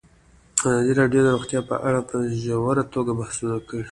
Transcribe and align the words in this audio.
ازادي 0.65 0.93
راډیو 0.99 1.21
د 1.25 1.27
روغتیا 1.35 1.61
په 1.69 1.75
اړه 1.87 1.99
په 2.09 2.15
ژوره 2.43 2.83
توګه 2.93 3.11
بحثونه 3.19 3.57
کړي. 3.69 3.85